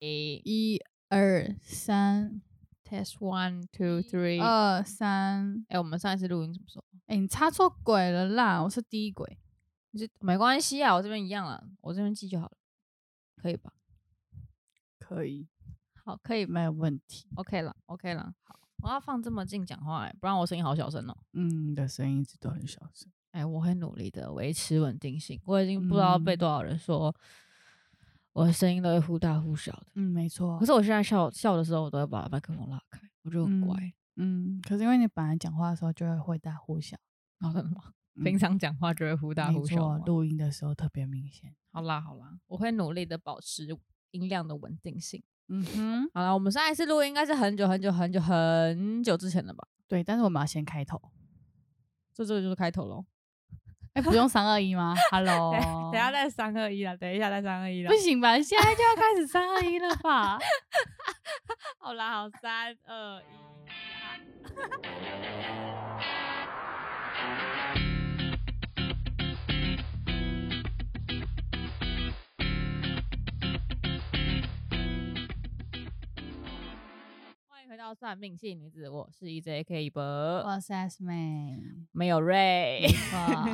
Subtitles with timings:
[0.00, 2.40] 一二三
[2.82, 5.62] ，test one two three，二三。
[5.68, 6.84] 哎，我们上一次录音怎么时候？
[7.06, 8.62] 哎，你插错轨了啦！
[8.62, 9.38] 我是第一轨，
[10.20, 12.56] 没关系啊，我这边一样啊，我这边记就好了，
[13.36, 13.72] 可以吧？
[14.98, 15.46] 可以，
[16.02, 17.28] 好，可以，没有问题。
[17.34, 18.32] OK 了，OK 了。
[18.44, 21.14] 好，我要放这么近讲话，哎，不然我声音好小声哦。
[21.34, 23.12] 嗯，你的声音一直都很小声。
[23.32, 25.38] 哎，我会努力的维持稳定性。
[25.44, 27.10] 我已经不知道被多少人说。
[27.10, 27.20] 嗯
[28.40, 30.58] 我的声音都会忽大忽小的，嗯，没错。
[30.58, 33.76] 可是我现在笑笑的时候，我都会把麦克风拉开，我就很乖，
[34.16, 34.56] 嗯。
[34.56, 36.96] 嗯，可是因为你本来讲话的时候就会忽大忽小，
[37.38, 37.92] 然后很忙？
[38.24, 41.54] 平常讲话就会忽大忽小，录音的时候特别明显。
[41.70, 43.68] 好啦好啦，我会努力的保持
[44.10, 45.22] 音量的稳定性。
[45.48, 49.66] 嗯哼，好了，我们上一次录音应该是很久很久很久很久之前了吧？
[49.88, 51.00] 对，但是我们要先开头，
[52.14, 53.04] 这这个就是开头喽。
[54.00, 54.94] 哎，不用三二一吗？
[55.12, 55.52] Hello，
[55.92, 58.38] 等下再三二一了，等一下再三二一了，不行吧？
[58.40, 60.38] 现在就要开始三二一了吧？
[61.78, 63.24] 好啦，好，三二一，
[77.70, 81.56] 回到算命系女子，我是 EJK 一博，我是 S 妹，
[81.92, 82.84] 没有瑞。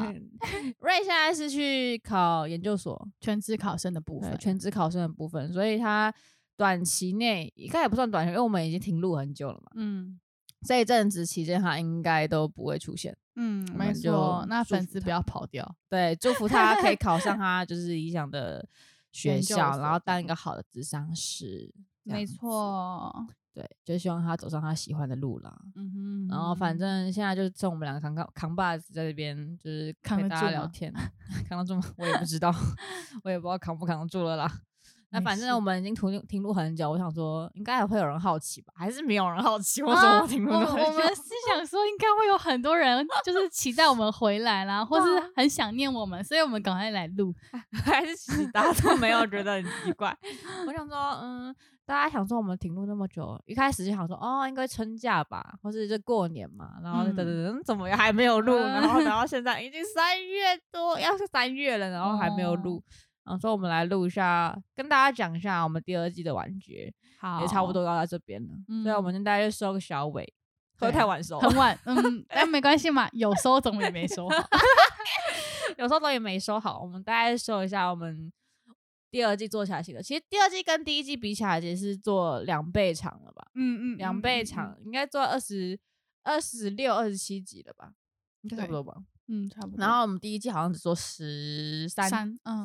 [0.80, 6.10] 瑞现在是去考研究所，全职考生的部分，全职考生的部分，所以他
[6.56, 9.72] 短期内应该也不算短期，因为我们已经停录很久了嘛。
[9.74, 10.18] 嗯，
[10.66, 13.14] 这一阵子期间他应该都不会出现。
[13.34, 14.46] 嗯，没错。
[14.48, 18.66] 那粉丝不要跑掉，对，祝福他可以考上 他就是理想的
[19.12, 21.70] 学校，然后当一个好的智商师。
[22.02, 23.26] 没错。
[23.56, 25.56] 对，就希望他走上他喜欢的路啦。
[25.76, 30.92] 嗯哼，然后反正现在就剩我们两个扛扛扛把子在这边，就是跟大家聊天，
[31.48, 31.82] 扛得住吗？
[31.96, 32.54] 我也不知道，
[33.24, 34.60] 我也不知道扛不扛得住了啦。
[35.16, 38.72] 那反正我们已经停停录很久，我想说应该还会有人好奇吧？
[38.76, 39.82] 还是没有人好奇？
[39.82, 40.82] 为什么停录很久？
[40.86, 47.34] 我们是想说应该会有很多人就是期待我们回来啦， 或是很想念我们，所以我们赶快来录。
[47.84, 50.16] 还是其实大家都没有觉得很奇怪？
[50.66, 51.54] 我想说，嗯。
[51.86, 58.56] 大家想说我们停录那么久，一开始就想说哦，应该春假吧，或是就过年嘛，然后等等等，怎么还没有录？
[58.56, 62.82] 然后等 到现在已经三月多，要是三月了，然后还没有录。
[63.26, 68.54] 然后说我们来录一下，跟大家讲一下我们第二季的完结，好，也差不多要在这边了。
[68.82, 70.32] 所以我们现在就收个小尾，
[70.78, 71.38] 会太晚收？
[71.40, 74.36] 很晚，嗯，但没关系嘛，有收总也没收好，
[75.76, 76.80] 有收总也没收好。
[76.80, 78.32] 我们大概说一下我们。
[79.08, 83.46] 第二季做起来行了，其实第二季跟第一季比起来，其实是做两倍长了吧？
[83.54, 85.78] 嗯嗯，两倍长，应该做二十
[86.22, 87.92] 二十六、二十七集了吧？
[88.42, 88.94] 应该差不多吧？
[89.28, 89.76] 嗯，差不多。
[89.78, 92.08] 然后我们第一季好像只做十三、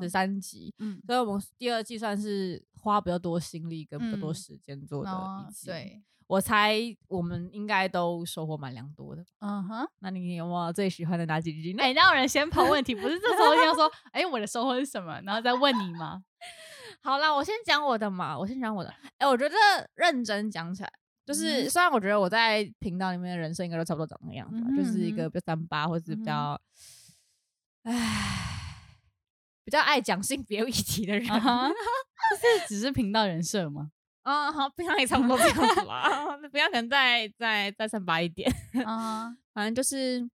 [0.02, 5.68] 十三集，嗯，所以我们第二季算是花比较多心力跟比较多时间做的一季。
[5.68, 6.76] 对，我猜
[7.08, 9.26] 我们应该都收获蛮良多的。
[9.40, 11.76] 嗯哼，那你有没有最喜欢的哪几集？
[11.80, 15.20] 哎，那有人先抛问题，不是这时候要说，哎，我的收获是什么？
[15.22, 16.24] 然后再问你吗？
[17.04, 18.90] 好啦，我先讲我的嘛，我先讲我的。
[19.18, 19.56] 哎、欸，我觉得
[19.96, 20.92] 认真讲起来，
[21.26, 26.60] 就是、嗯、虽然我觉得我在频道里面的人设应该都差不多长那个样子，嗯、哼就是一个比较三八，或者是比较，
[29.64, 31.28] 比较爱讲性别议题的人。
[31.28, 31.72] Uh、
[32.68, 33.92] 只是频道人设吗？
[34.24, 36.38] 啊、uh，好，平常也差不多这样子啦。
[36.52, 38.52] 不要可能再再再三八一点。
[38.86, 39.36] 啊、uh，huh.
[39.54, 40.30] 反正就是，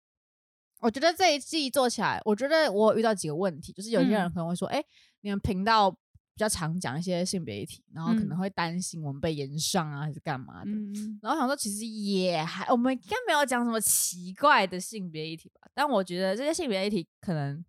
[0.81, 4.81] 我觉得这一季做起来，我觉得我遇到几个问题，就是有些人可能会说，哎、嗯。
[4.81, 4.87] 欸
[5.23, 5.93] 你们频道
[6.37, 10.71] 比较常讲一些性别议题，然后可能会担心我们被延上啊，还是干嘛的？
[10.71, 15.67] 嗯、然后想说，其实也还，我们应该没有讲什么奇怪的性别议题吧？
[15.73, 17.65] 但我觉得这些性别议题可能，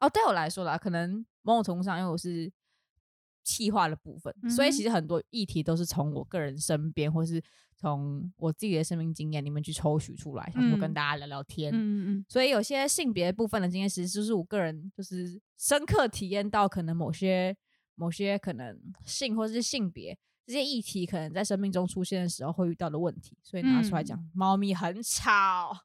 [0.00, 2.52] 哦，对我来说啦，可能某种程度上，因为我是
[3.44, 7.40] 气化的部分，嗯、所以其实很多议题都是从我个人身边，或是
[7.76, 11.72] 从我自己的生命经验里面去抽取出来，想说跟大家聊聊天。
[11.72, 12.26] 嗯嗯嗯。
[12.28, 17.56] 所以有些性别部分的经验，其实就是我个人就是深刻体验到，可能某些
[17.98, 24.18] 某些可能性或者是性别这些议题，可能在生命中出现的时候会遇到的问题，所以拿出来讲。
[24.18, 25.76] 嗯、猫咪很吵，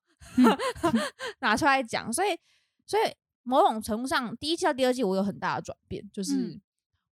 [1.41, 2.13] 拿出来讲。
[2.13, 2.37] 所以，
[2.85, 3.03] 所以
[3.43, 6.35] 某种程度上，第一季到第二季，我有很大的转变，就是。
[6.35, 6.61] 嗯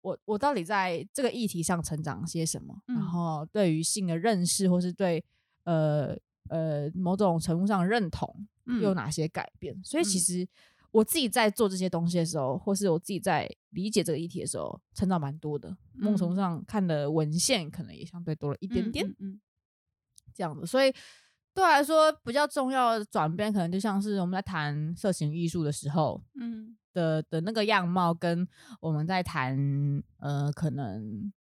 [0.03, 2.75] 我我到底在这个议题上成长些什么？
[2.89, 5.23] 嗯、然后对于性的认识，或是对
[5.65, 6.17] 呃
[6.49, 9.75] 呃某种程度上的认同，又有哪些改变？
[9.75, 10.49] 嗯、所以其实
[10.91, 15.77] 我自己在做这些东西的时候，或是我自己在理解这个议题的时候，成长蛮多的。
[15.95, 19.41] 梦从上看的文献可能也相对多了一点点，嗯嗯嗯、
[20.35, 20.67] 这样子。
[20.67, 20.93] 所以
[21.55, 26.77] 对我来说比较重要的转变，可能就像是我们在谈色情艺术的时候，嗯。
[26.93, 28.45] 的的那个样貌，跟
[28.81, 29.57] 我们在谈，
[30.19, 31.33] 呃，可能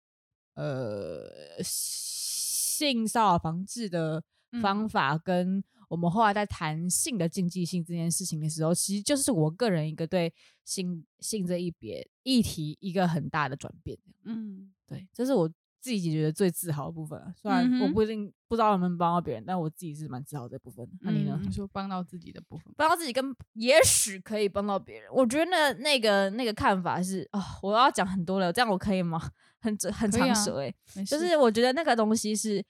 [0.54, 1.28] 呃
[1.60, 4.22] 性骚扰防治的
[4.62, 10.32] 方法，跟我们后来在谈性的禁忌性这件事情的时候，其实就是我个人一个对
[10.64, 13.98] 性性这一别议题一个很大的转变。
[14.24, 15.50] 嗯，对，这是我。
[15.82, 20.86] 自己觉得最自豪的部分，虽然我不一定不知道能不能帮到别人，但我自己是蛮自豪的部分。
[21.00, 21.40] 那你呢？
[21.42, 25.10] 你说帮到自己的部分，帮到自己跟也许可以帮到别人。
[25.10, 29.18] 我觉得那那个那个看法是啊、哦，我要讲很多了，这样我可以吗？
[29.60, 32.62] 很很长舌哎、欸，就是我觉得那个东西是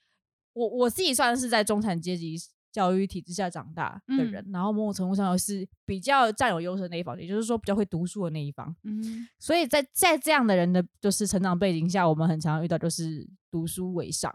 [0.53, 2.37] 我我自己算是在中产阶级
[2.73, 8.75] 教育体制下长大的人，嗯、然后某种程度上又是比较占有优势的那一方，也就是说比较会读书的那一方。
[8.85, 14.33] 嗯，所以在在这样的人的就是成长背景下，我们很常遇到就是读书为上，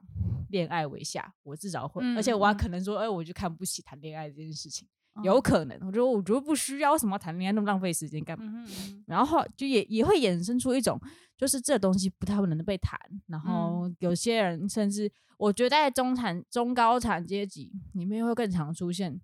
[0.50, 1.34] 恋爱为下。
[1.44, 5.78] 我至少会，嗯、而且我还可能说，哎、欸，我就看不起谈恋爱这件事情，嗯、有可能。
[5.82, 8.66] 我觉得我觉得不需要，为什么要谈恋爱那么浪费时间干嘛？
[9.06, 11.00] 然后就也也会衍生出一种，
[11.38, 13.00] 就是这东西不太会能被谈。
[13.28, 15.12] 然后有些人甚至。
[15.38, 19.20] 我觉得在中产、中高产阶级里面会更常出现，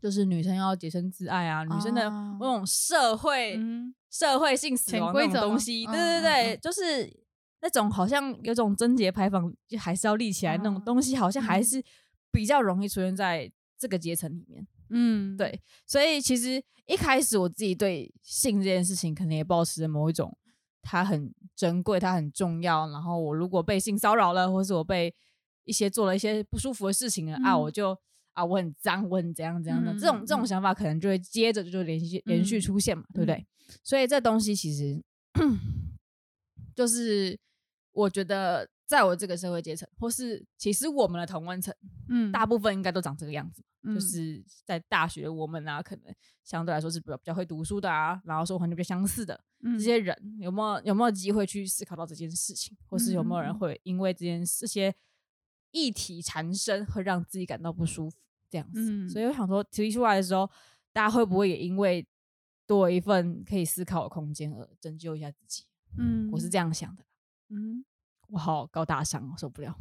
[0.00, 7.08] 就是女生要洁身自爱啊，女生的那种社会、嗯、社会性死亡那种东西，对对对，就是
[7.60, 11.80] 那种好像有种贞洁牌坊，就还是要立起来那种东西，好像还是
[12.32, 13.48] 比较容易出现在
[13.78, 14.66] 这个阶层里面。
[14.90, 20.36] 嗯，对，所以其实一开始我自己对性这件事情，可能也保持着某一种。
[20.82, 22.88] 它很珍贵，它很重要。
[22.90, 25.14] 然后我如果被性骚扰了，或是我被
[25.64, 27.96] 一些做了一些不舒服的事情了、嗯、啊，我就
[28.32, 33.46] 啊，我很脏，我很怎样怎样的，嗯、这种这种想法可能就会接着就连续连续出现嘛，嗯、对不对？
[33.82, 35.02] 所以这东西其实
[36.76, 37.38] 就是
[37.92, 38.68] 我觉得。
[38.84, 41.74] 在我这个社会阶层，或是其实我们的同温层，
[42.10, 54.94] 嗯，大部分应该都长这个样子，嗯、就是在大学，我们啊，可能相对来说是比较比较会读书的啊，然后说环境比较相似的、嗯、这些人，有没有有没有机会去思考到这件事情，或是有没有人会因为这件这些
[55.70, 58.16] 议题缠身，会让自己感到不舒服
[58.48, 58.80] 这样子？
[58.80, 60.48] 嗯、所以我想说，提出来的时候，
[60.92, 62.06] 大家会不会也因为
[62.66, 65.64] 多一份可以思考的空间而拯救一下自己？
[65.98, 67.04] 嗯，我是这样想的，
[67.48, 67.84] 嗯。
[68.32, 69.76] 我好高大上，我受不了。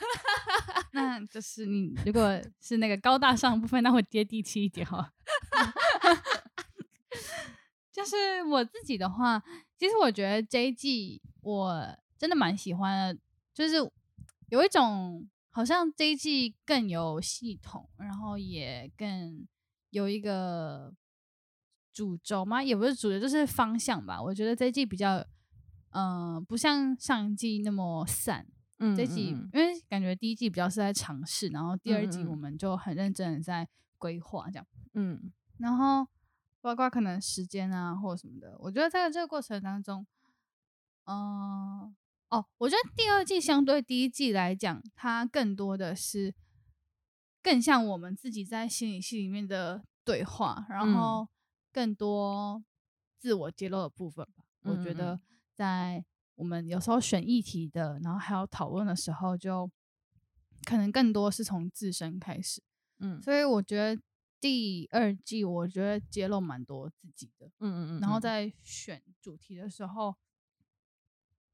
[0.92, 5.10] 那就是你如果是那个高大上部分，那会接地气一点哈。
[7.90, 9.42] 就是我自己的话，
[9.78, 13.20] 其实我觉得这一季我真的蛮喜欢的，
[13.54, 13.76] 就是
[14.50, 19.46] 有一种好像这一季更有系统，然后也更
[19.88, 20.92] 有一个
[21.94, 24.20] 主轴嘛，也不是主轴，就是方向吧。
[24.20, 25.24] 我觉得这一季比较。
[25.94, 28.46] 嗯、呃，不像上一季那么散。
[28.78, 33.68] 嗯，这季因为感觉第一季比较是在尝试，然后第二季我们就很认真的在
[33.98, 34.66] 规划这样。
[34.94, 36.04] 嗯，然后
[36.60, 40.04] 包括可能时间啊或者什么的，我觉得在这个过程当中，
[41.04, 41.94] 嗯、
[42.28, 46.34] 呃，哦，我觉得第二季相对第一季来讲，它更多的是
[47.40, 51.28] 更像我们自己在心理系里面的对话，然后
[51.72, 52.64] 更多
[53.20, 54.44] 自我揭露的部分吧。
[54.64, 55.20] 嗯、我觉得。
[55.54, 56.04] 在
[56.34, 59.70] 我们有时候选议题的，然后还有讨论的时候，就
[60.64, 62.62] 可能更多是从自身开始，
[62.98, 64.02] 嗯，所以我觉得
[64.40, 70.16] 第二季我觉得揭露蛮多自己的，嗯嗯嗯，然后在选主题的时候，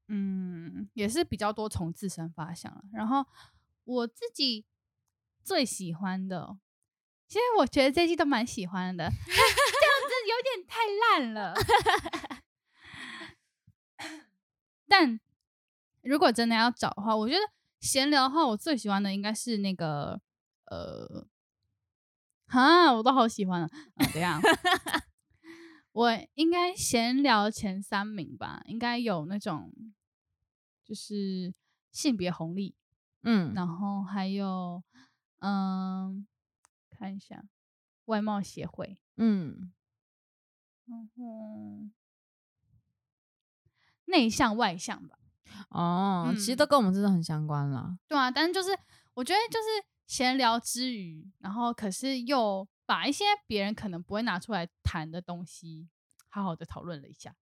[0.07, 2.83] 嗯，也是比较多从自身发想了。
[2.91, 3.25] 然后
[3.83, 4.65] 我自己
[5.43, 6.57] 最喜欢的，
[7.27, 10.79] 其实我觉得这季都蛮喜欢的，这样子有点太
[11.19, 11.53] 烂了。
[14.91, 15.17] 但
[16.01, 17.39] 如果真的要找的话，我觉得
[17.79, 20.19] 闲聊的话，我最喜欢的应该是那个
[20.65, 21.25] 呃，
[22.47, 23.69] 哈，我都好喜欢啊。
[24.11, 24.41] 怎样？
[25.93, 29.71] 我应该闲聊前三名吧，应该有那种
[30.83, 31.53] 就是
[31.93, 32.75] 性别红利，
[33.23, 34.83] 嗯，然后还有
[35.39, 36.27] 嗯，
[36.89, 37.45] 看一下
[38.05, 39.71] 外貌协会，嗯，
[40.85, 41.89] 然后。
[44.05, 45.17] 内向外向吧，
[45.69, 47.97] 哦，嗯、其实都跟我们真的很相关了。
[48.07, 48.69] 对啊，但是就是
[49.13, 49.65] 我觉得就是
[50.07, 55.87] 闲聊之余，然后可是又把一些别人可能不会拿出来谈的东西，
[56.29, 57.33] 好好的讨论了一下。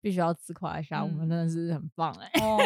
[0.00, 2.58] 必须要自夸一下，嗯、我们真的是很棒哎、欸，哦、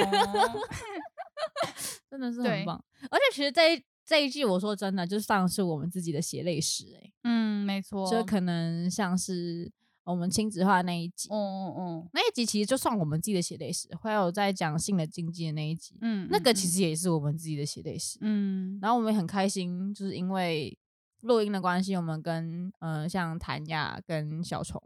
[2.11, 2.85] 真的是很棒。
[3.11, 7.12] 而且其实这一这一季，我说真的，就像是我们自己的血泪史哎。
[7.23, 9.71] 嗯，没错，就可能像是。
[10.11, 18.79] 我们亲子化那一集，嗯嗯嗯，那一集其实就算我们自己的血泪史，还有在讲性的禁忌的那一集，嗯，那个其实也是我们自己的血泪史，嗯。
[18.81, 20.77] 然后我们也很开心，就是因为
[21.21, 24.81] 录音的关系，我们跟嗯、呃、像谭雅跟小虫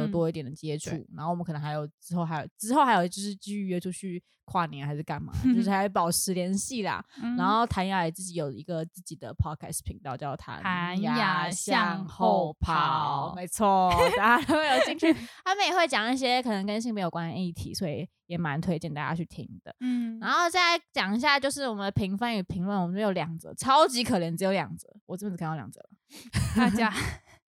[0.00, 7.04] 有多一点的接触，然后我们可能还有之后还有之后还有就是继续约出去跨年还是干嘛，就是 还保持联系啦。
[7.36, 15.12] 然后谭雅也自己有一个自己的 podcast 频道叫谭雅向后跑，没错，大家都有兴趣，
[15.44, 19.74] 他们也会讲一些可能跟性别有关的议题，所以也蛮推荐大家去听的。
[19.80, 25.80] 嗯，然后再讲一下就是我们的评分与评论，我们有两则，超级可怜，只有两则，我这边只看到两则，
[26.56, 26.92] 大家。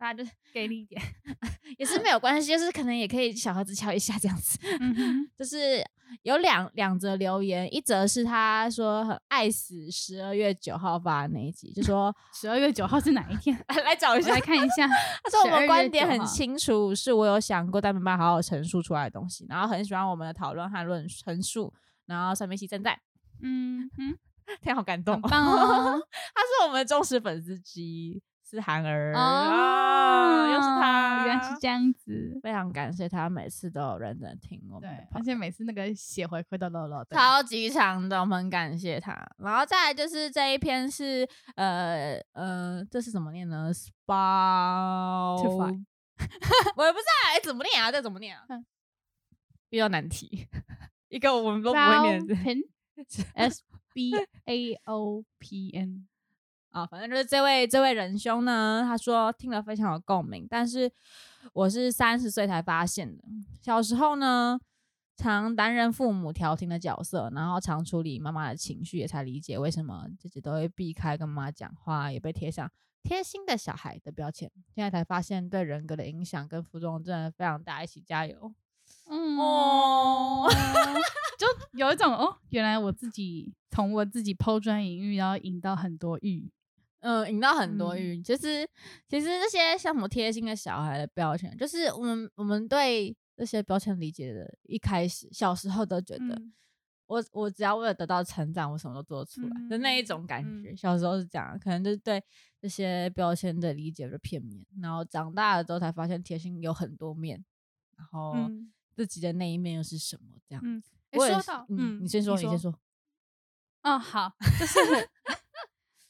[0.03, 1.01] 大家就 给力一点，
[1.79, 4.59] 也是没有关系，就是可能也可以小盒子敲一下这样子。
[4.81, 5.81] 嗯、就是
[6.23, 13.57] 有两两则留言，一则是他说很爱死十二月九号发的那一集，就说 十二月九号是哪一天？
[13.85, 14.89] 来找一下来看一下。
[14.89, 21.73] 他说我们观点很清楚，是我有想过但没办法好好陈述出来的东西，然后很喜欢我们的讨论和论陈述，
[22.07, 22.99] 然后上面写正在。
[23.41, 24.19] 嗯哼，
[24.61, 26.01] 天好感动，棒哦！
[26.35, 28.21] 他是我们的忠实粉丝之一。
[28.53, 39.27] 是涵儿啊，又是他，原来是这样子，非常感谢他每次都有认真听我们，对，而且每次那个写回馈都漏漏的，超级长的，我们很感谢他。
[39.39, 47.91] 然后再来就是这一篇是呃呃，这是怎么念呢？Spa， 我也不知道哎，怎么念啊？
[47.91, 48.45] 这怎么念啊？
[49.71, 50.47] 比较难题，
[51.09, 52.37] 一个我们都不会念的，
[53.35, 53.63] S
[53.95, 54.13] B
[54.45, 56.07] A O P N。
[56.73, 60.91] 啊，反正就是这位这位仁兄呢，他说听了非常有共鸣，但是
[61.53, 63.23] 我是三十岁才发现的。
[63.61, 64.59] 小时候呢，
[65.17, 72.71] 常担任父母调停的角色，然后常处理妈妈的情绪，也才理解为什么自己都会避开跟妈妈讲话，也被贴上
[73.03, 74.51] 贴心的小孩的标签。
[74.75, 78.55] 现在才发现对人格的影响跟服装真的非常大，一起加油。
[79.09, 80.49] 嗯哦，
[81.39, 86.51] 就有一种哦，原来我自己从我自己抛砖引玉，然后引到很多玉。
[87.03, 88.65] 嗯，引到很多语，嗯、就是
[89.09, 96.53] 其实这些像什么贴心的小孩的标签，就是我们我们对这些标签理解的，一开始小时候都觉得，嗯、
[97.07, 100.71] 我我只要为了得到成长，我什么都做得出来的那一种感觉。
[100.71, 102.23] 嗯、小时候是这样，可能就是对
[102.61, 107.45] 这些标签的理解的片面，然后长大了之后才发现贴心有很多面，
[107.97, 108.37] 然后
[108.95, 110.63] 自己的那一面又是什么这样。
[110.65, 110.81] 嗯，
[111.15, 112.73] 我说到，嗯，你先说，你，先说。
[113.83, 114.79] 哦，好，就是。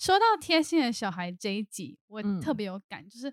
[0.02, 3.32] 说到贴心的小孩这一集，我特别有感，嗯、就是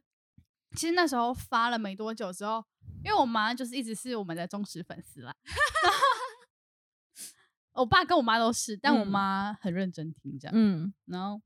[0.75, 2.63] 其实那时候发了没多久之后，
[3.03, 5.35] 因为我妈就是一直是我们的忠实粉丝啦，
[7.73, 11.41] 我爸跟我妈都是，但我妈很认真听这样，嗯，然后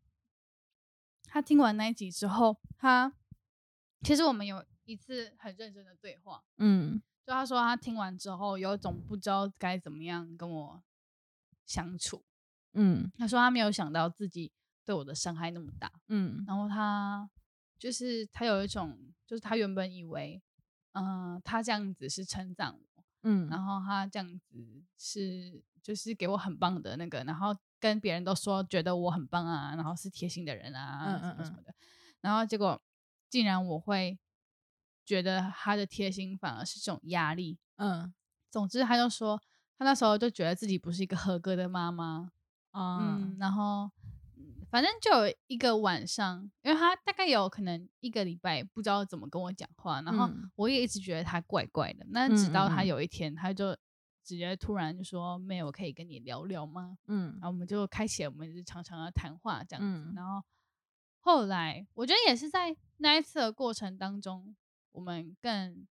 [1.23, 3.13] 他听完那一集之后，他
[4.01, 10.83] 其实我们有一次很认真的对话，嗯，就他说他听完之后有一种不知道该怎么样跟我
[11.65, 12.25] 相处，
[12.73, 14.51] 嗯，他说他没有想到自己。
[14.85, 17.29] 对我的伤害那么大，嗯，然后他
[17.79, 20.41] 就是他有一种，就是他原本以为，
[20.91, 31.73] 嗯、呃，他这样子是称赞我，嗯，然后他这样子是就是给我很棒的那个，然后跟别人都说觉得我很棒啊，然后是贴心的人啊，嗯嗯嗯什么什么的，
[32.21, 32.81] 然后结果
[33.29, 34.19] 竟然我会
[35.05, 38.13] 觉得他的贴心反而是这种压力，嗯，
[38.51, 39.41] 总之他就说
[39.77, 42.31] 他那时候就觉得自己不是一个合格的妈妈，
[42.71, 43.89] 嗯，嗯，然后。
[44.73, 52.03] 反正就有一个晚上，因为他大概有可能一个礼拜不知道怎么跟我讲话，然后我也一直觉得他怪怪的。
[52.09, 53.77] 那直到他有一天，他就
[54.23, 60.11] 直接突然就说：“妹，我可以跟你聊聊吗？”嗯，然后我们就开启了我们日常常的谈话这样子。
[60.15, 60.43] 然后
[61.19, 64.55] 后来我觉得也是在那一次的过程当中，
[64.93, 65.85] 我们更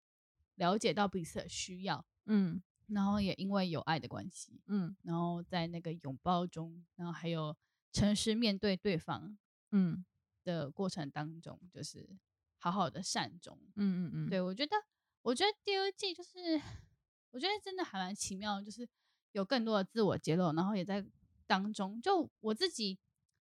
[0.56, 2.04] 了解到彼此的需要。
[2.26, 7.56] 嗯，然后也因为有爱的关系，嗯，然后在那个拥抱中，然后还有。
[7.92, 9.36] 诚实面对对方，
[9.70, 10.04] 嗯，
[10.42, 12.08] 的过程当中，就是
[12.58, 14.30] 好好的善终，嗯嗯嗯。
[14.30, 14.76] 对，我觉得，
[15.22, 16.60] 我觉得第二季就是，
[17.30, 18.88] 我觉得真的还蛮奇妙，就是
[19.32, 21.04] 有更多的自我揭露，然后也在
[21.46, 22.98] 当中，就我自己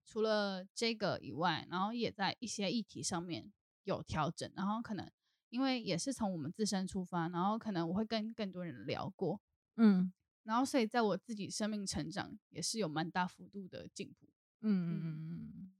[0.05, 3.51] 除了这个以外，然后也在一些议题上面
[3.83, 5.09] 有调整，然后可能
[5.49, 9.41] 因为也是从我们自身出发，然后可能我会跟更多人聊过，
[9.75, 10.13] 嗯，
[10.43, 14.29] 然后所以在我自己生命成长也是有蛮大幅度的进步。
[14.61, 15.51] 嗯嗯嗯。
[15.55, 15.71] 嗯，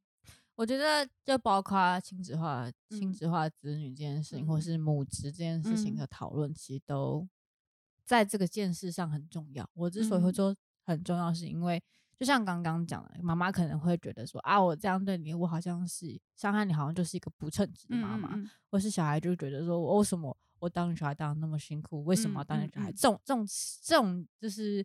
[0.56, 7.28] 我觉得就包括亲子化、亲子化子女这件事情，嗯、或是母职这件事情的讨论，其实都
[8.04, 9.70] 在这个件事上很重要。
[9.74, 11.82] 我之所以会说很重要，是因为
[12.18, 18.36] 就像刚刚讲的，妈妈可能会觉得说啊，我这样对你，我好像是伤害你，好像就是一个不称职的妈妈，
[18.72, 22.92] 或是小孩就觉得说，我为什么我当你小孩当的那么辛苦，为什么要当你小孩？
[22.92, 23.48] 这种这种
[23.84, 24.84] 这种就是。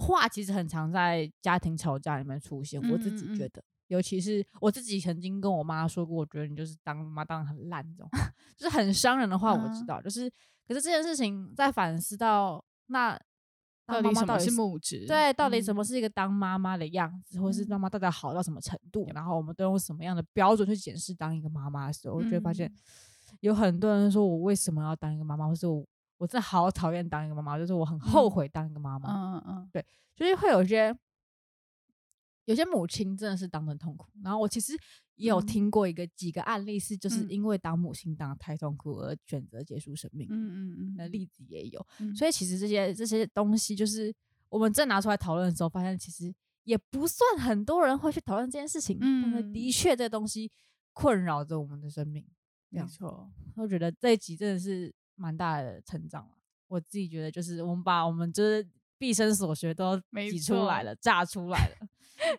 [0.00, 8.08] 话其实很常在家庭吵架里面出现，我自己觉得，尤其是我自己曾经跟我妈说过，我觉得你就是当妈当的很烂这种，
[8.56, 9.52] 就是很伤人的话。
[9.52, 10.30] 我知道，就是
[10.66, 13.18] 可是这件事情在反思到那
[13.86, 15.04] 到底什么是母职？
[15.06, 19.06] 对，到底什么是一个当妈妈的样子，或是妈妈到底好到什么程度？
[19.12, 22.72] 然后我们都用什么样的标准去检视当一个妈妈的时候，我就会发现
[23.40, 25.84] 有很多人说我为什么要当一个妈妈，或是我
[26.20, 29.08] 我真的好讨厌当一个妈妈，就是我很后悔当一个妈妈。
[29.10, 29.82] 嗯嗯嗯，对，
[30.14, 30.94] 就是会有些。
[32.46, 34.72] 有些母亲真的是当的痛苦，然后我其实
[35.14, 41.86] 也有听过一个几个案例，是就是因为当母亲当的太痛苦而选择结束生命，嗯嗯嗯那例子也有。
[42.16, 44.12] 所以其实这些这些东西，就是
[44.48, 46.34] 我们正拿出来讨论的时候，发现其实
[46.64, 48.98] 也不算很多人会去讨论这件事情。
[49.00, 50.50] 嗯，但是的确这东西
[50.92, 52.26] 困扰着我们的生命。
[52.70, 56.26] 没错，我觉得这一集真的是蛮大的成长。
[56.66, 60.00] 我自己觉得就是我们把我们就是毕生所学都
[60.30, 61.88] 挤出来了，炸出来了。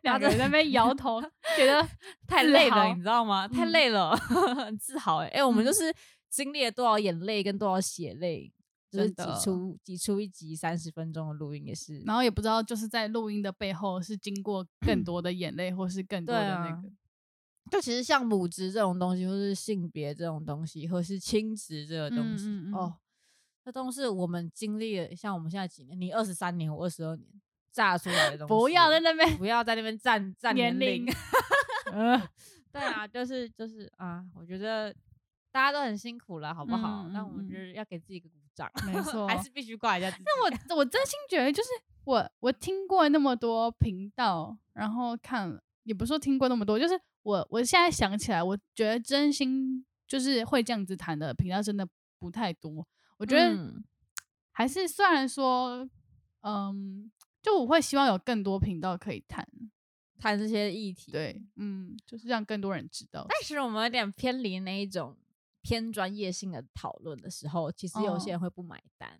[0.03, 1.21] 两个人在那边摇头，
[1.57, 1.85] 觉得
[2.27, 3.47] 太累了，你知道吗？
[3.47, 4.15] 太累了，
[4.65, 5.31] 很自豪哎、欸！
[5.31, 5.93] 哎、欸，我们就是
[6.29, 8.53] 经历了多少眼泪跟多少血泪，
[8.91, 11.99] 就是挤出挤出一集三十分钟的录音，也是。
[12.01, 16.89] 然后也不知道，就是在录音的背后是经过更多的眼泪，或是更多的那个。
[17.69, 22.95] 就其实像母职这种东西，或是性别这种东西，或是亲职这个东西，嗯嗯嗯哦，
[23.63, 25.15] 这都是我们经历了。
[25.15, 27.27] 像我们现在几年，你二十三年，我二十二年。
[27.73, 31.05] 炸出来的东西，不要在那边，不要在那边占占年龄。
[31.93, 32.21] 嗯，
[32.69, 34.93] 对啊，就是就是啊，我觉得
[35.53, 37.07] 大家都很辛苦了，好不好？
[37.13, 40.23] 那、嗯、我们就是要给自己一个鼓掌， 没错，还是必须挂一下自己。
[40.25, 41.69] 那我我真心觉得，就是
[42.03, 51.87] 我我听过那么多频道，然后看也不是说听过那么多，就是我我现在想起来，我觉得真心就是会这样子谈的频道真的
[52.19, 52.87] 不太多。
[53.17, 53.81] 我觉得
[54.51, 55.89] 还是虽然说，
[56.41, 57.11] 嗯。
[57.43, 59.43] 就我会希望有更多频道可以谈
[60.19, 63.25] 谈这些议题，对，嗯，就是让更多人知道。
[63.27, 65.17] 但是我们有点偏离那一种
[65.63, 69.19] 偏专业性的讨论的时候，其实有些人会不买单。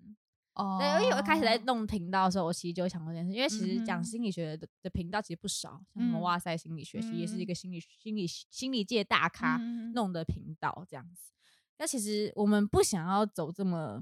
[0.54, 9.58] 哦，对，因为我一开始在弄频道的时候，我其实就想过这件事，因为其实讲心理学的的频道其实不少，像什么哇塞心理学，其实也是一个心理心理心理界大咖
[9.94, 11.32] 弄的频道这样子。
[11.78, 14.02] 那其实我们不想要走这么。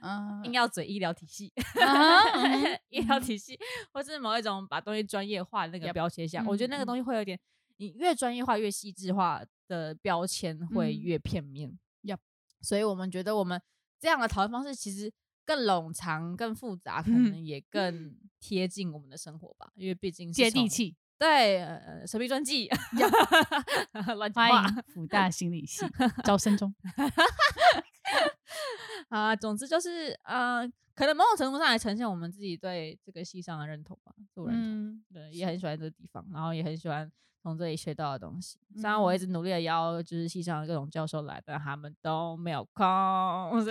[0.00, 1.52] 嗯，硬要嘴医疗体系，
[2.88, 3.58] 医疗体系，
[3.92, 7.36] 或是某一种把东西专业化的那个标签下，我觉得那个东西会有点，
[7.78, 11.76] 你越专业化、越细致化的标签会越片面。
[12.02, 12.16] 要
[12.60, 13.60] 所以我们觉得我们
[13.98, 15.12] 这样的讨论方式其实
[15.44, 20.96] 更冗长、更复杂，可能也更贴近我们的生活吧，因为毕竟是接地气。
[21.18, 21.58] 对，
[22.06, 22.68] 神秘专辑，
[24.32, 25.84] 欢迎福大心理系
[26.22, 26.72] 招生中。
[29.10, 37.10] 啊，总之就是，呃，可能某种程度上来呈现我们自己对这个系上的认同吧，自我认同，嗯、对，也很喜欢这个地方，然后也很喜欢
[37.48, 38.58] 从这里学到的东西。
[38.74, 42.84] 虽然我一直努力的邀，就是系上的各种教授来，但他们都没有空，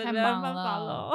[0.04, 1.12] 太忙了。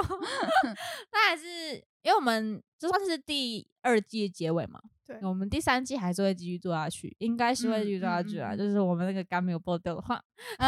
[1.12, 10.24] 那还是因为我们就算是第二季的结尾嘛，对，我们第三季还是会继续做下去，应该是会继续做下去啊，嗯嗯嗯、就是我们那个肝没有爆掉的话。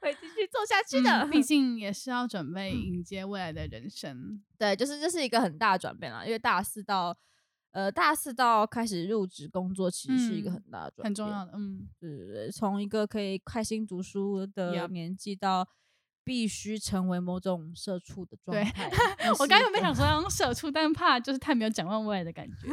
[0.00, 4.42] 会继续做下去的，毕 竟也是要准备迎接未来的人生。
[4.58, 7.16] 对，就是这是一个很大的转变啦，因为大四到
[7.74, 11.52] 呃大四到开始入职工作，其实是一个很大的转变，很重要的。
[11.54, 15.68] 嗯，对对对，从一个可以开心读书的年纪到。
[16.26, 18.90] 必须成为某种社畜的状态。
[19.38, 22.66] 我刚刚有没有想说社畜，但怕就是太没有展望未来的感觉。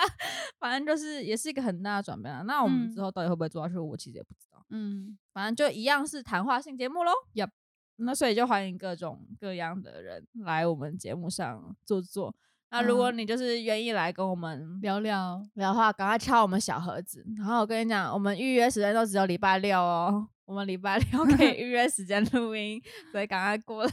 [0.58, 2.40] 反正就是也是一个很大的转变啊。
[2.46, 4.64] 那我们之后到底会不会做下去，我其实也不知道。
[4.70, 7.12] 嗯，反正就一样是谈话性节目喽。
[7.34, 7.50] Yep。
[7.96, 12.34] 那所以就欢迎各种各样的人来我们节目上坐坐。
[12.74, 17.24] 那如果你就是愿意来跟我们聊聊聊的话，赶快敲我们小盒子。
[17.36, 20.26] 然后我跟你讲，我们预约时间都只有礼拜六哦。
[20.46, 22.80] 我们礼拜六 可以 预约时间录音，
[23.10, 23.90] 所以赶快过来。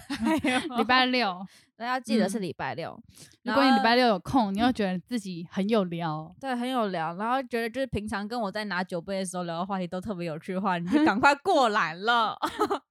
[0.77, 1.45] 礼拜六，
[1.77, 2.97] 大家记得是礼拜六。
[3.43, 12.37] 如果你礼拜六有空，你会觉得自己很有聊，对，很有聊，然后觉得就是平常跟我在拿酒杯的时候聊的话题都特别有趣的话，你就赶快 过来了，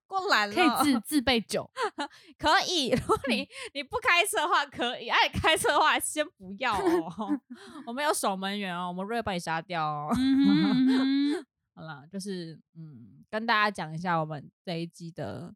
[0.07, 0.55] 过来了。
[0.55, 1.71] 可以自自备酒，
[2.39, 2.91] 可以。
[2.91, 7.39] 如果你你不开车的话，可以；爱开车的话，先不要哦。
[7.87, 10.09] 我们有守门员哦，我们瑞把你杀掉哦。
[11.81, 15.55] 好了，就是嗯，跟大家讲一下我们这一季的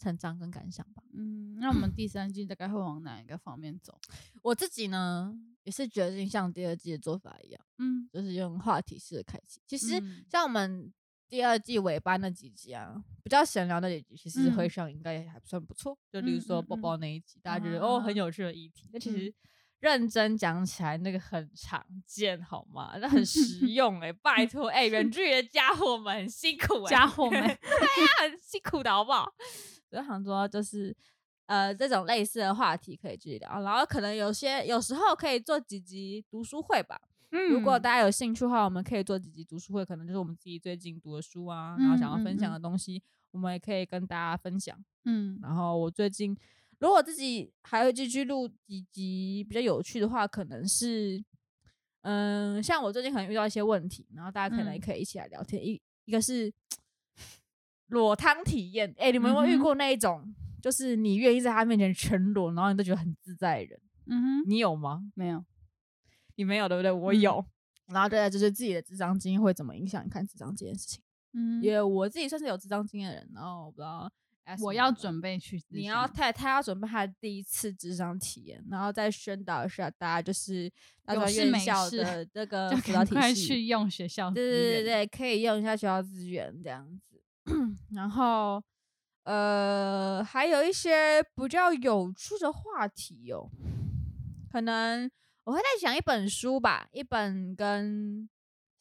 [0.00, 1.04] 成长跟感想吧。
[1.12, 3.96] 嗯，那我们第三季大概会往哪一个方面走？
[4.42, 9.62] 我自己呢，也是决定像第二季的做法一样，嗯，就是用话题式的开启。
[9.68, 10.92] 其实像我们
[11.28, 15.96] 第二季尾巴那几集啊，比较闲聊那几集，其实回想应该也还算不错。
[16.10, 19.32] 就例如说包包那一集，大家觉得哦很有趣的议题，那其实。
[19.84, 22.96] 认真讲起来，那个很常见，好吗？
[22.98, 29.30] 那很实 用哎、欸，拜托哎，远距离的家伙们很辛苦哎、欸，家伙们对呀，很辛苦的好不好？
[29.90, 30.96] 我想说，就是
[31.44, 36.98] 呃，这种类似的话题可以继续聊，然后可能有些有时候可以做几集读书会吧。
[37.32, 44.74] 嗯，如果大家有兴趣的话，我们可以做几集读书会，可能就是我们自己最近读的书啊，然后想要分享的东西，我们也可以跟大家分享。
[45.04, 46.34] 嗯，然后我最近。
[46.78, 51.22] 如果自己还会继续录几集比较有趣的话，可能是，
[52.02, 55.64] 嗯，像我最近可能遇到一些问题，然后大家可能也可以一起来聊天。
[55.64, 56.52] 一、嗯、一个是
[57.86, 63.80] 裸汤体验，哎、欸，你们有没有遇过那一种，嗯、就是你愿意在他面前全裸，然后你都觉得很自在的人？
[64.06, 65.10] 嗯哼，你有吗？
[65.14, 65.44] 没有，
[66.36, 66.90] 你没有对不对？
[66.90, 67.44] 我有。
[67.86, 71.02] 嗯、然后对，就是自己的智商经验会怎么影响你看智商这件事情？
[71.32, 74.10] 嗯，因为我自己算是有智商经验的人，然后我不知道。
[74.60, 80.70] 我要准备去，你要他他要准备他的第一次职场体验，然后再宣导一下大家，就是
[81.04, 87.22] 大专院校的这个辅导体系，去用学校，对对对对，可以用一下学校资源这样子。
[87.94, 88.62] 然后
[89.24, 93.48] 呃，还有一些比较有趣的话题哦，
[94.52, 95.10] 可能
[95.44, 98.28] 我会再讲一本书吧，一本跟。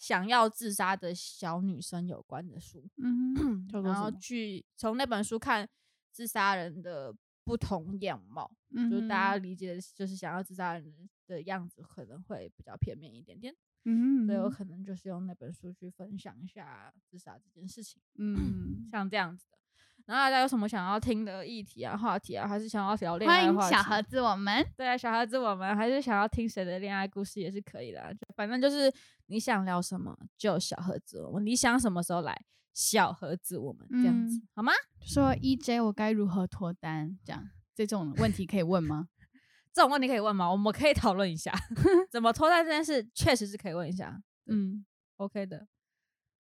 [0.03, 5.65] 想要自杀的小女生有关的书，嗯哼， 然后去从那本书看
[6.11, 19.57] 自杀人的不同样貌，嗯，就是大家理解的就是想要自杀人的样子可能会比较片面一点点，嗯，所以我可能就是用那本书去分享一下自杀这件事情，嗯，像这样子的。
[20.05, 23.57] 然后大家有什么想要听的议题啊、话题啊，还是想要聊恋爱话题？
[23.57, 28.13] 欢迎小盒子我们， 对啊，小盒子我们，还是想要听谁的恋爱故事也是可以的。
[28.35, 28.93] 反正就是
[29.33, 32.39] 你想聊什么就小盒子我们，你想什么时候来
[32.73, 34.71] 小盒子我们这样子、嗯、好吗？
[35.01, 37.17] 说 EJ 我该如何脱单？
[37.25, 39.07] 这样这种问题可以问吗？
[39.73, 40.51] 这种问题可以问吗？
[40.51, 41.51] 我们可以讨论一下
[42.11, 44.21] 怎么脱单这件事，确实是可以问一下。
[44.45, 44.85] 嗯
[45.17, 45.67] ，OK 的，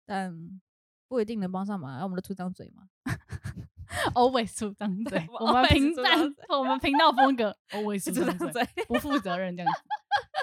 [0.06, 0.62] 但。
[1.10, 2.84] 不一定能帮上忙，我们的出张嘴嘛，
[4.14, 5.26] always 出张嘴。
[5.40, 6.04] 我们频道，
[6.60, 9.82] 我们频道风格 always 出张嘴，不负责任这样子。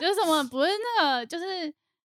[0.01, 0.43] 就是什么？
[0.45, 1.71] 不是那个，就是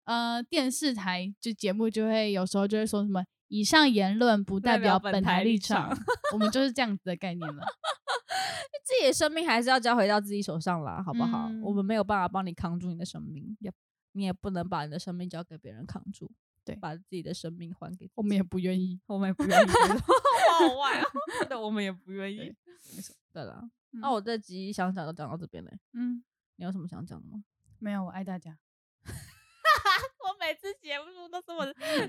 [0.10, 5.96] 呃，电视台就节目就会有时候就会说什么，以上言论不代表本台立场。
[6.34, 7.64] 我们就是这样子的概念了。
[8.84, 11.48] 自己的生命还是要交回到自己手上啦，好不好？
[11.50, 13.72] 嗯、我们没有办法帮你扛住你的生命，也
[14.14, 16.32] 你也不能把你的生命交给别人扛住。
[16.66, 19.68] 对，把自己的生命还给我们也不愿意，我们也不愿意。
[19.70, 21.06] 好坏啊！
[21.48, 22.52] 对，我们也不愿意。
[22.96, 25.72] 没错，对了，那、嗯啊、我这集想讲都讲到这边嘞。
[25.94, 26.24] 嗯，
[26.56, 27.44] 你有什么想讲的吗？
[27.78, 28.58] 没有，我爱大家。
[30.20, 31.66] 我每次节目都这么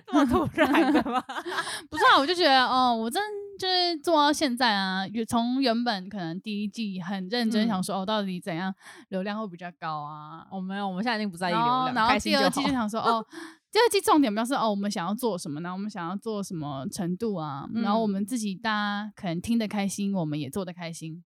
[0.06, 1.22] 这么突然的吗？
[1.90, 3.22] 不是啊，我就觉得哦，我真
[3.58, 8.74] 就是做到现在啊，从原本可能第一季很认真想说、嗯、哦，到底怎样
[9.08, 10.46] 流量会比较高啊？
[10.50, 13.24] 我、哦、没有，我们现在已经不在意流量，然后第二季就想说 哦。
[13.72, 15.72] 第二季重点表示哦，我们想要做什么呢？
[15.72, 17.68] 我们想要做什么程度啊？
[17.72, 21.22] 嗯、然后我们自己大家可能听得开心，我们也做得开心。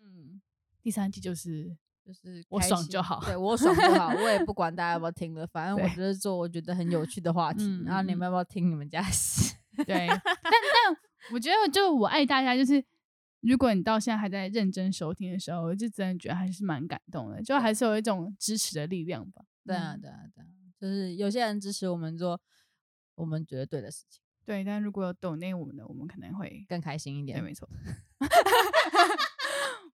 [0.00, 0.40] 嗯，
[0.80, 1.76] 第三季就是
[2.08, 7.58] 就是我爽就好，对我爽就好，我也不管大家要不要听了，反正我就是做我觉得很有趣的话题。
[7.58, 8.70] 对然后你们要不要听？
[8.70, 9.54] 你们家事。
[9.84, 10.96] 对，但但
[11.34, 12.82] 我觉得就我爱大家，就是
[13.42, 19.44] 如果你到现在还在认真收听的时候，我就真的觉得还是蛮感动的，就还是有一种支持的力量吧。
[19.66, 20.46] 对啊，对啊，对啊。
[20.80, 22.40] 就是有些人支持我们做
[23.16, 24.64] 我们觉得对的事情，对。
[24.64, 27.38] 但如果有抖内我们的，我们可能会更开心一点。
[27.38, 27.68] 对，没错。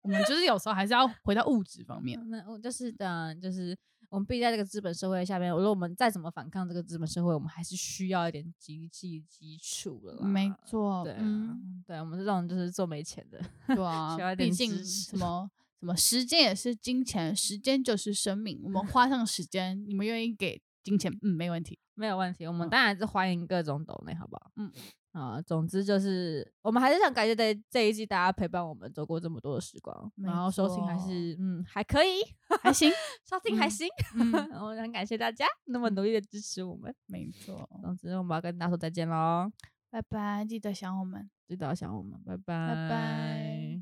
[0.05, 2.17] 我们就是有时候还是要回到物质方面。
[2.29, 3.77] 那我就是的，就是
[4.11, 10.25] 我们必须在这个资本社会下面，如果我们再怎么反抗这个资本社会，我们还是需要一点经济基础的。
[10.25, 13.41] 没错，对，嗯，对，我们这种就是做没钱的，
[13.75, 14.85] 对啊，需要一点支持。
[14.85, 18.61] 什么什么时间也是金钱，时间就是生命。
[18.63, 20.63] 我们 花上时间，你们愿意给？
[20.85, 22.47] 金钱，嗯，没问题，没有问题。
[22.47, 24.51] 我们当然是欢迎各种抖内，好不好？
[24.57, 24.71] 嗯，
[25.15, 32.21] 啊，总之就是，我们还是想感谢这这一季大家陪伴我们走过这么多的时光，然后收听还是嗯还可以，
[32.61, 32.91] 还行，
[33.25, 33.87] 收听还行。
[34.17, 36.93] 嗯， 我很感谢大家那么努力的支持我们。
[37.07, 39.49] 没错，总之我们要跟大家说再见喽，
[39.89, 43.74] 拜拜，记得想我们，记得想我们，拜拜，拜拜。